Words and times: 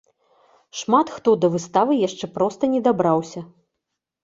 Шмат 0.79 1.11
хто 1.17 1.29
да 1.43 1.47
выставы 1.57 1.99
яшчэ 2.07 2.25
проста 2.39 2.73
не 2.75 2.83
дабраўся. 2.91 3.47